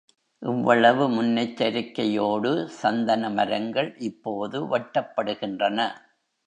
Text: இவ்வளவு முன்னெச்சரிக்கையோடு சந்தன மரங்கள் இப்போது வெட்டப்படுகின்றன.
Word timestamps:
இவ்வளவு 0.41 1.09
முன்னெச்சரிக்கையோடு 1.09 2.51
சந்தன 2.81 3.29
மரங்கள் 3.29 3.95
இப்போது 4.01 4.59
வெட்டப்படுகின்றன. 4.67 5.79